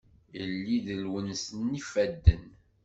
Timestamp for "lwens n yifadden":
1.03-2.43